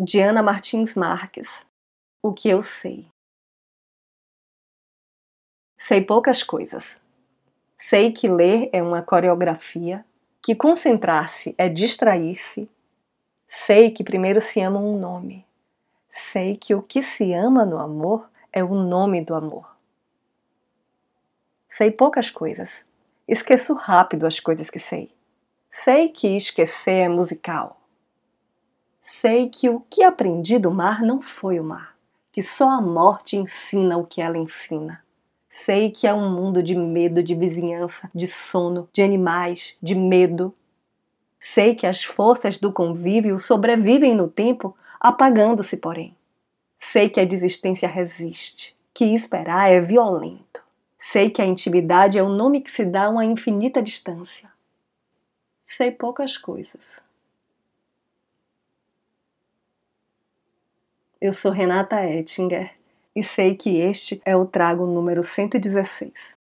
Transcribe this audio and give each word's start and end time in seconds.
Diana 0.00 0.44
Martins 0.44 0.94
Marques. 0.94 1.48
O 2.22 2.32
que 2.32 2.48
eu 2.48 2.62
sei. 2.62 3.08
Sei 5.76 6.04
poucas 6.04 6.44
coisas. 6.44 6.96
Sei 7.76 8.12
que 8.12 8.28
ler 8.28 8.70
é 8.72 8.80
uma 8.80 9.02
coreografia, 9.02 10.04
que 10.40 10.54
concentrar-se 10.54 11.52
é 11.58 11.68
distrair-se. 11.68 12.70
Sei 13.48 13.90
que 13.90 14.04
primeiro 14.04 14.40
se 14.40 14.60
ama 14.60 14.78
um 14.78 14.96
nome. 14.96 15.44
Sei 16.12 16.56
que 16.56 16.76
o 16.76 16.80
que 16.82 17.02
se 17.02 17.32
ama 17.32 17.66
no 17.66 17.80
amor 17.80 18.30
é 18.52 18.62
o 18.62 18.74
nome 18.76 19.20
do 19.20 19.34
amor. 19.34 19.68
Sei 21.68 21.90
poucas 21.90 22.30
coisas. 22.30 22.84
Esqueço 23.26 23.74
rápido 23.74 24.28
as 24.28 24.38
coisas 24.38 24.70
que 24.70 24.78
sei. 24.78 25.10
Sei 25.72 26.08
que 26.08 26.36
esquecer 26.36 27.06
é 27.06 27.08
musical. 27.08 27.77
Sei 29.10 29.48
que 29.48 29.70
o 29.70 29.80
que 29.80 30.04
aprendi 30.04 30.58
do 30.58 30.70
mar 30.70 31.00
não 31.02 31.22
foi 31.22 31.58
o 31.58 31.64
mar, 31.64 31.96
que 32.30 32.42
só 32.42 32.68
a 32.68 32.80
morte 32.80 33.36
ensina 33.36 33.96
o 33.96 34.06
que 34.06 34.20
ela 34.20 34.36
ensina. 34.36 35.02
Sei 35.48 35.90
que 35.90 36.06
é 36.06 36.12
um 36.12 36.30
mundo 36.30 36.62
de 36.62 36.76
medo, 36.76 37.22
de 37.22 37.34
vizinhança, 37.34 38.08
de 38.14 38.28
sono, 38.28 38.86
de 38.92 39.02
animais, 39.02 39.76
de 39.82 39.94
medo. 39.94 40.54
Sei 41.40 41.74
que 41.74 41.86
as 41.86 42.04
forças 42.04 42.58
do 42.58 42.70
convívio 42.70 43.38
sobrevivem 43.38 44.14
no 44.14 44.28
tempo, 44.28 44.76
apagando-se, 45.00 45.78
porém. 45.78 46.14
Sei 46.78 47.08
que 47.08 47.18
a 47.18 47.24
desistência 47.24 47.88
resiste, 47.88 48.76
que 48.92 49.06
esperar 49.06 49.72
é 49.72 49.80
violento. 49.80 50.62
Sei 51.00 51.30
que 51.30 51.40
a 51.40 51.46
intimidade 51.46 52.18
é 52.18 52.22
o 52.22 52.28
nome 52.28 52.60
que 52.60 52.70
se 52.70 52.84
dá 52.84 53.06
a 53.06 53.08
uma 53.08 53.24
infinita 53.24 53.82
distância. 53.82 54.52
Sei 55.66 55.90
poucas 55.90 56.36
coisas. 56.36 57.07
Eu 61.20 61.32
sou 61.34 61.50
Renata 61.50 62.00
Ettinger 62.04 62.70
e 63.14 63.24
sei 63.24 63.56
que 63.56 63.80
este 63.80 64.22
é 64.24 64.36
o 64.36 64.46
trago 64.46 64.86
número 64.86 65.24
116. 65.24 66.37